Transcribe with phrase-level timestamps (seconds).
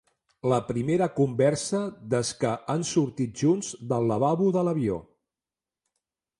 [0.51, 1.81] La primera conversa
[2.15, 5.01] des que han sortit junts del lavabo de l'avió.